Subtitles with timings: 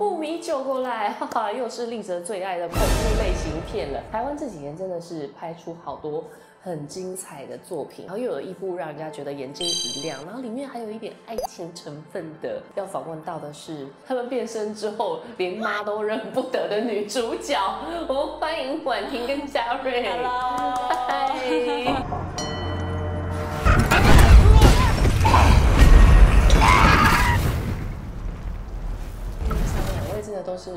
[0.00, 4.02] 不迷酒过来， 哈哈，又是丽泽最爱的恐怖类型片了。
[4.10, 6.24] 台湾这几年真的是拍出好多
[6.62, 12.62] 很精彩的作品，然后又有一部让人家觉得眼睛一亮，然后里面还有一点爱情成分的。
[12.76, 17.58] 要访问到的是他们变身之后连妈都认不得的女主角，
[18.08, 20.02] 我们欢迎婉婷跟嘉瑞。
[20.02, 20.89] Hello，
[30.50, 30.72] 都是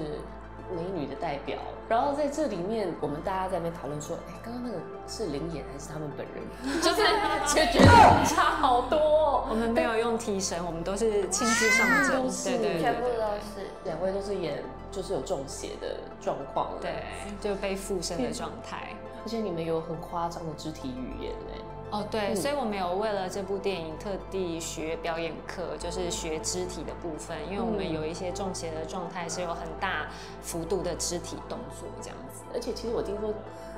[0.72, 1.58] 美女的代表，
[1.90, 4.78] 然后在这里面，我们大家在那边讨论说，哎，刚刚那个
[5.08, 6.44] 是灵演还是他们本人？
[6.82, 7.02] 就是
[7.48, 9.48] 就觉得差好多、哦。
[9.50, 13.68] 我们没有用替身，我们都是亲自上阵 对对对全部都是。
[13.84, 17.04] 两位都是演就是有中邪的状况了， 对，
[17.42, 18.94] 就被附身的状态。
[19.26, 21.58] 而且你们有很夸张的肢体语言哎，
[21.94, 30.08] 哦，对，嗯所以我们有为了这部电影特地学表演课，就是学肢体的部分，因为我们嗯有一些中邪的状态是有很大
[30.42, 32.42] 幅度的肢体动作这样子。
[32.52, 33.32] 而且其实我听说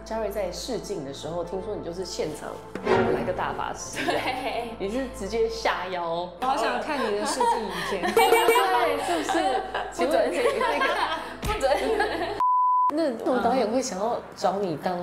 [0.05, 2.49] 嘉瑞在试镜的时候，听说你就是现场
[3.13, 8.11] 来个大法师，对，你是直接下腰，我好想看你的试镜影片。
[8.16, 9.61] 对，是不是？
[9.91, 10.88] 请问那个
[11.41, 11.69] 不准。
[12.95, 14.97] 那为什么导演会想要找你当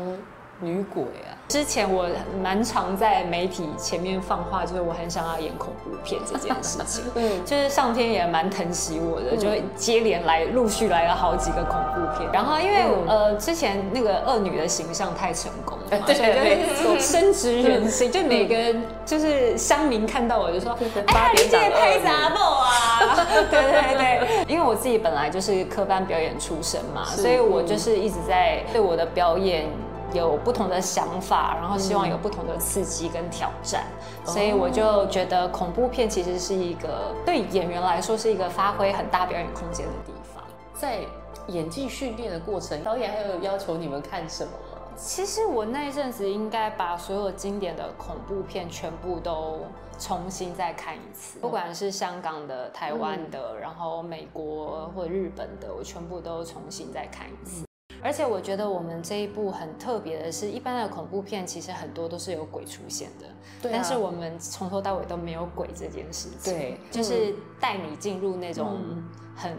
[0.63, 1.35] 女鬼啊？
[1.49, 2.07] 之前我
[2.43, 7.05] 蛮常在媒体前面放话，就是我很想要演恐怖片这件事情。
[7.15, 12.31] 嗯，就是上天也蛮疼惜我的，就接连来陆续来了好几个恐怖片。
[12.33, 23.27] 然后因为、嗯呃之前那个恶女的形象太成功了嘛， 对所以没错就是深植人心，就每个人就是乡民看到我就说，哎呀，你这也拍杂报啊？
[23.51, 29.67] 对对对，因为我自己本来就是科班表演出身嘛，所以我就是一直在对我的表演。
[30.13, 33.85] 有不同的想法，然后希望有不同的刺激跟挑战，
[34.25, 40.43] 所以我就觉得恐怖片其实是一个对演员来说是一个发挥很大表演空间的地方。
[40.75, 41.01] 在
[41.49, 44.79] 演技训练的过程，导演还有要求你们看什么吗？
[44.97, 49.61] 其实我那一阵子应该把所有经典的恐怖片全部都
[49.99, 57.65] 重新再看一次，不管是香港的、台湾的，然后美国或日本的，我全部都重新再看一次。
[58.03, 63.27] 而且我觉得我们这一部很特别的是，一般的恐怖片其实很多都是有鬼出现的，
[63.63, 69.05] 对啊但是我们从头到尾都没有鬼这件事情，对就是带你进入那种嗯
[69.37, 69.57] 很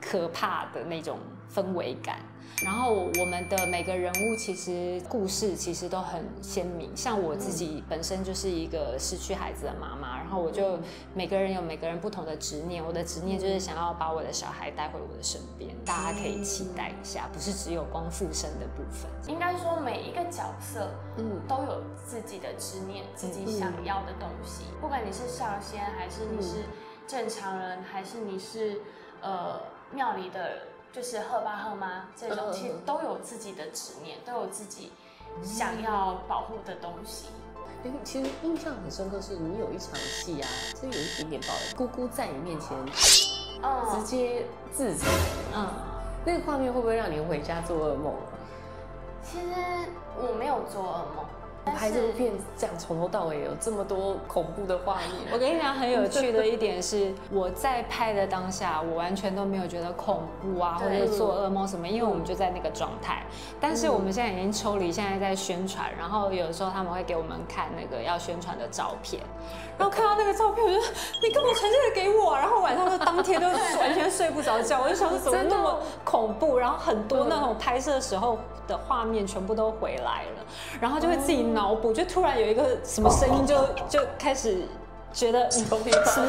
[0.00, 1.18] 可怕的那种
[1.52, 2.18] 氛围感。
[2.64, 10.78] 然后我们的每个人物其实故事其实都很鲜明，像我自己本身就是一个失去孩子的妈妈，然后我就
[11.14, 19.10] 每个人有每个人不同的执念，我的执念就是想要把我的小孩带回我的身边，大家可以期待一下，不是只有光附身的部分。
[19.26, 24.64] 应该说每一个角色嗯，都有自己的执念，自己想要的东西。
[24.80, 26.64] 不管你是上仙，还是你是
[27.08, 28.80] 正常人，还是你是
[29.20, 29.60] 呃
[29.92, 30.58] 庙里的，
[30.92, 34.92] 就是贺爸贺妈这种，嗯其实都有自己的执念，都有自己
[35.42, 37.26] 想要保护的东西。
[37.84, 40.48] 哎，其实印象很深刻是你有一场戏啊，
[40.78, 43.26] 是有一点点暴力，姑姑在你面前直
[43.62, 45.08] 嗯，接自残，
[45.54, 45.66] 嗯，
[46.24, 48.28] 那个画面会不会让你回家做噩梦啊？
[49.24, 49.46] 其实
[50.16, 63.22] 我没有做噩梦，但拍这部片这样从头到尾有这么多恐怖的画面，我跟你讲，很有趣的一点是，我在拍的当下，我完全都没有觉得恐怖啊，或者是做噩梦什么，因为我们就在那个状态。
[63.60, 69.22] 但是我们现在已经抽离，现在在宣传，然后有时候他们会给我们看那个要宣传的照片，
[69.78, 70.92] 然后看到那个照片，我就说
[71.22, 72.40] 你干嘛传这个给我啊？
[72.40, 73.46] 然后晚上就当天都
[73.78, 80.44] 完全睡不着觉，我就想说怎么那么恐怖，然后很多那种拍摄的时候的画面全部都回来了，
[80.80, 83.56] 然后就会自己脑补，就突然有一个什么声音就
[83.88, 84.66] 就开始。
[85.14, 85.76] 觉得嗯是不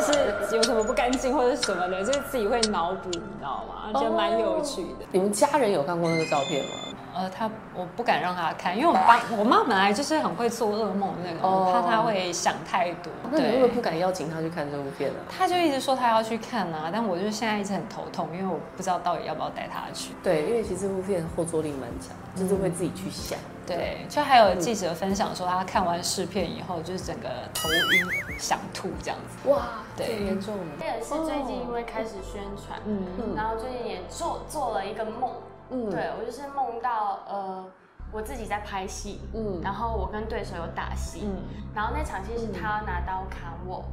[0.01, 3.93] 是有什么不干净或者什么的，就是自己会脑补，你知道吗？
[3.93, 5.05] 觉得蛮有趣的。
[5.13, 6.71] 你们家人有看过那个照片吗？
[7.15, 13.11] 呃，他我不敢让他看，因为我爸我妈本来就是很会做噩梦那个，我怕他会想太多。
[13.31, 15.19] 那你会不会不敢邀请他去看这部片呢？
[15.29, 20.13] 他就一直说他要去看啊，但我就是现在一直很头痛，因为我不知道到底要不要带他去。
[20.23, 23.37] 对，因为其实这部片后坐力蛮强，就是会自己去想。
[23.65, 29.49] 对，就还有记者分享说，他看完试片以后，就是整个头晕、想吐这样子。
[29.49, 35.31] 哇，对这么严重这也是最近因为开始宣传，嗯嗯然后最近也做做了一个梦，
[35.73, 35.89] 嗯。
[35.89, 37.65] 对我就是梦到呃
[38.11, 39.59] 我自己在拍戏，嗯。
[39.63, 41.43] 然后我跟对手有打戏，嗯。
[41.75, 43.83] 然后那场戏是他要拿刀砍我，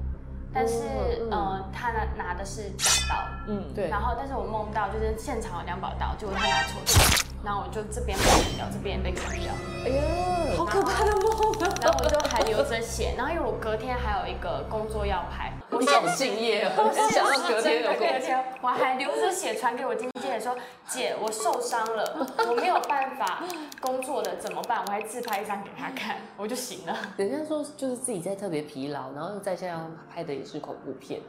[0.53, 0.85] 但是
[1.23, 1.31] 嗯。
[1.31, 3.17] 呃他拿拿的是假刀，
[3.49, 9.53] 嗯，对，然后但是我梦到就是现场有两把刀，结果他拿错刀，然后我就这边被砍掉，这边也被砍掉，
[9.85, 11.31] 哎呀，好可怕的梦
[11.63, 11.75] 啊！
[11.81, 16.93] 然后我就还流着血，然后因为我隔天还有一个工作要拍，我你好敬业哦！
[17.11, 20.55] 想到隔天有隔空，天我还流着血传给我经纪人说
[20.87, 23.43] ：“姐，我受伤了，我没有办法
[23.81, 26.95] 工作了，怎么办？”我还自拍一张给他看，我就醒了。
[27.17, 31.21] 人家说就是自己在特别疲劳，然后又再加上拍的也是恐怖片，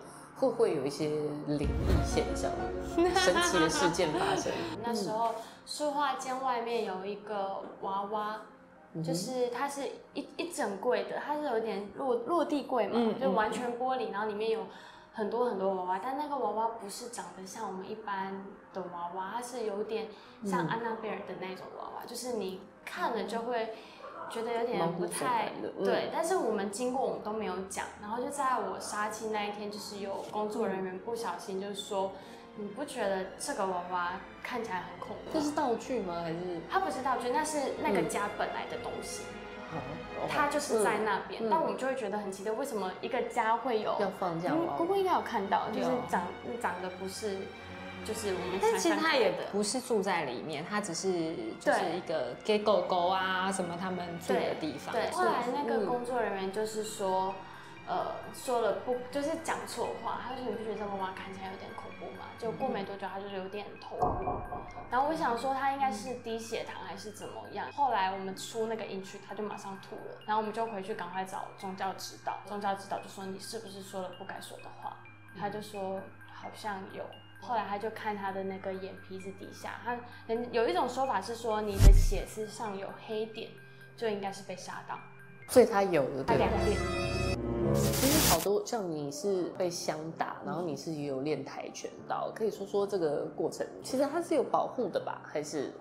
[0.42, 1.08] 会不会有一些
[1.48, 2.50] 灵异现象、
[3.16, 4.52] 神奇的事件发生？
[4.84, 5.36] 那时候
[5.68, 8.42] 书画间外面有一个娃娃，
[8.94, 14.66] 嗯就是它是一一整柜的，它是有点落落地柜嘛，嗯就完全玻璃，然后里面有
[15.14, 18.44] 很多很多娃娃，但那个娃娃不是长得像我们一般
[18.74, 20.08] 的娃娃，它是有点
[20.44, 23.76] 像安娜贝尔的那种娃娃，就是你看了就会。
[24.32, 25.52] 觉得有毛点不太
[25.84, 32.12] 对，但是我们经过我们都没有讲，然后就在我杀青那一天，就是有工作人员不小心就是说，
[32.56, 35.32] 你不觉得这个娃娃看起来很恐怖吗？
[35.34, 36.22] 这是道具吗？
[36.24, 36.38] 还是
[36.70, 39.24] 它不是道具，那是那个家本来的东西，
[39.74, 41.44] 哦它就是在那边。
[41.44, 43.96] 嗯但我们就会觉得很奇怪，为什么一个家会有？
[44.00, 44.74] 要放这样嗯吗？
[44.78, 46.24] 姑姑应该有看到，就是有长
[46.62, 47.38] 长得不是，
[48.06, 54.94] 就是我们但其实他也不是住在里面，他只是就是一个给狗狗啊什么他们住的地方。
[54.94, 57.34] 对，后来那个嗯工作人员就是说，
[57.88, 60.22] 呃，说了不，就是讲错话。
[60.24, 64.28] 他说：“你不觉得这个娃娃看起来有点恐怖吗？”就过没多久，他就有点头晕。
[64.90, 67.72] 然后我想说，他应该是低血糖还是怎么样。
[67.74, 70.18] 后来我们出那个营区，他就马上吐了。
[70.26, 74.98] 然后我们就回去赶快找宗教指导，宗教指导就说：“你是不是说了不该说的话？”
[75.40, 76.02] 他就说
[76.34, 77.06] ：“好像有。”
[77.42, 79.98] 后来他就看他的那个眼皮子底下，他
[80.28, 83.50] 人有一种说法是说，你的血丝上有黑点，
[83.98, 84.98] 就应该是被杀到。
[85.50, 86.50] 所以他有的，他两？
[86.50, 86.78] 点，
[87.74, 95.22] 其实好多像你是被枪打，然后你是也有练跆拳道，可以说说这个过程，其实它是有保护的吧？
[95.26, 95.74] 还是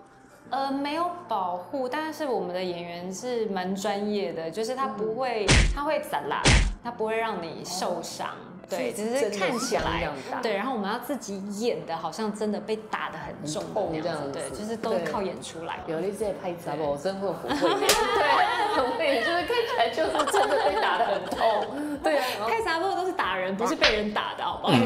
[0.48, 6.42] 呃，没有保护，但是我们的演员是蛮专业的，就是他不会，他会砸啦，
[6.82, 8.34] 他不会让你受伤。
[8.70, 10.08] 对，只是看起来
[10.42, 13.62] 对，然后我们要自己演的，好像真的被打的很重
[14.00, 15.80] 这样子对，就是都靠演出来。
[15.86, 17.78] 有一些拍杂我真会很会演，
[18.16, 24.72] 对，很会演，就是看起来就是真的被打的很痛， 对啊，然后开杂波都是打人，不是被人打的，好不好？
[24.72, 24.78] 哎，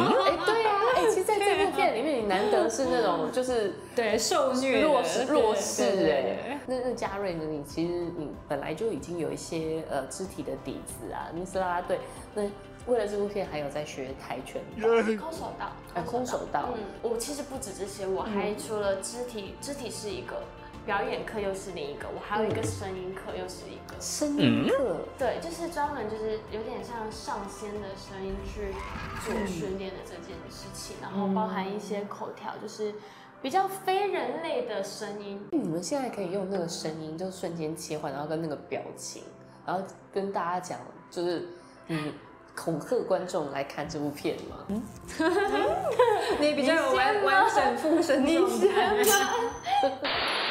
[0.47, 7.45] 对啊，哎，其实在这部片里面，你难得是那种就是 对，受虐弱势弱势哎，那那嘉瑞呢？
[7.45, 11.99] 你其实你本来就已经有一些呃肢体的底子啊，你是啦啦队，
[12.35, 12.43] 那
[12.87, 14.89] 为了这部片还有在学跆拳道，
[15.23, 16.69] 空手道，哎空手道。
[16.75, 20.43] 嗯，我其实不止这些，我还除了肢体，肢体是一个，
[20.85, 23.99] 表演课又是另一个，我还有一个声音课又是一个。
[24.01, 28.73] 声音课，对，就是专门就是有点像上仙的声音去
[29.25, 32.93] 做训练的这件事情，然后包含一些口条，就是
[33.41, 35.41] 比较非人类的声音。
[35.53, 39.23] 你们现在可以用那个声音，就瞬间切换，然后跟那个表情，
[39.65, 39.83] 然后
[40.13, 40.79] 跟大家讲，
[41.11, 41.49] 就是
[41.87, 42.13] 你
[42.55, 44.57] 恐吓观众来看这部片吗？
[46.41, 49.03] 你比较有完完整附身状态。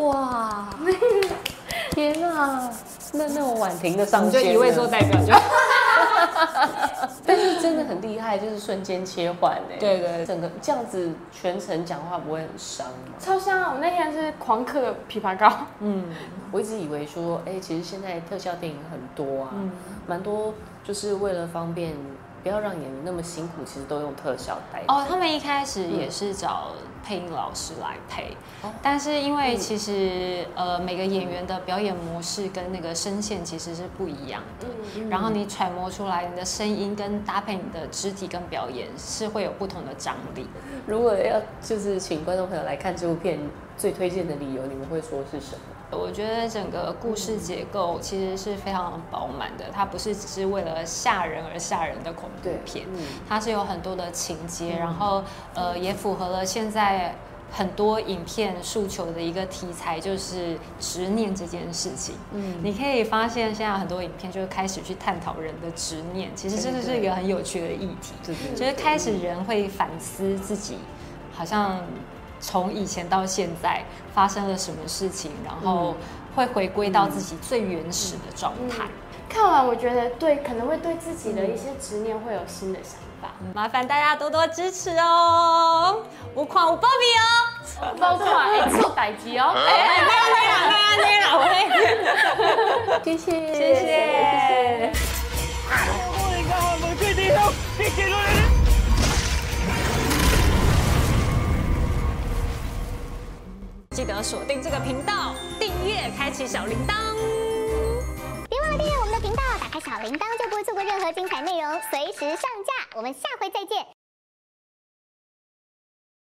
[0.00, 0.66] 哇，
[2.00, 2.70] 天啊！
[3.12, 5.34] 那那我婉婷的上你就线一位做代表就。
[7.26, 9.76] 但是真的很厉害，就是瞬间切换哎。
[9.78, 13.14] 对对整个这样子全程讲话不会很伤吗？
[13.18, 13.72] 超伤啊！
[13.74, 16.04] 我那天是狂嗑枇杷膏， 嗯，
[16.50, 19.70] 我一直以为说，哎、其实现在特效电影很多啊，嗯
[20.06, 21.92] 蛮、多就是为了方便，
[22.42, 24.86] 不要让演员那么辛苦，其实都用特效代替。
[24.88, 26.68] 哦，他们一开始也是找
[27.04, 34.66] 配音老师来配，哦但是因为其实、呃每个演员的表演模式跟那个声线其实是不一样的，
[34.96, 40.46] 嗯，然后你揣摩出来你的声音跟搭配你的肢体跟表演是会有不同的张力。
[40.86, 43.38] 如果要就是请观众朋友来看这部片，
[43.76, 45.62] 最推荐的理由，你们会说是什么？
[45.92, 55.22] 我觉得整个故事结构其实是非常饱满的，它不是只是为了吓人而吓人的恐怖片，嗯，它是有很多的情节，然后
[55.54, 57.14] 呃也符合了现在
[57.50, 62.14] 很多影片诉求的一个题材，就是执念这件事情。
[62.32, 62.54] 嗯。
[62.62, 70.76] 你可以发现现在很多影片就开始去探讨人的执念，其实这个是一个很有趣的议题，对对就是开始人会反思自己，
[71.32, 71.80] 好像
[72.40, 75.94] 从以前到现在发生了什么事情，然后
[76.34, 78.84] 会回归到自己最原始的状态。
[79.28, 86.02] 看完我觉得对，可能会对自己的一些执念会有新的想法，麻烦大家多多支持哦，
[86.34, 91.46] 无款无包庇哦，包括哎做代机哦，哎，没有没有没有没有，我
[93.04, 94.90] 谢谢，谢谢。
[104.30, 107.16] 锁定这个频道，订阅，开启小铃铛。
[108.48, 112.96] 别忘了订阅我们的频道，打开小铃铛就不会错过任何精彩内容，随时上架。
[112.96, 113.99] 我们下回再见。